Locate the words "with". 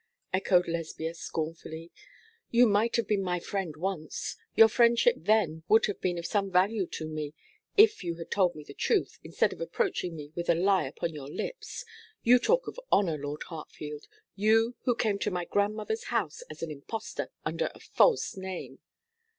10.33-10.49